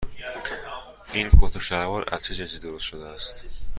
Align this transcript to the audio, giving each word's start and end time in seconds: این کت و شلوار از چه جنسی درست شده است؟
این 1.13 1.29
کت 1.41 1.55
و 1.55 1.59
شلوار 1.59 2.13
از 2.13 2.23
چه 2.25 2.35
جنسی 2.35 2.59
درست 2.59 2.83
شده 2.85 3.07
است؟ 3.07 3.65